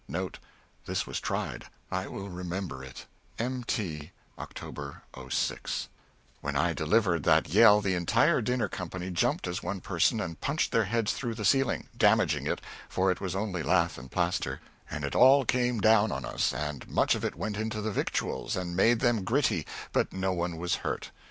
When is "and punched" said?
10.19-10.71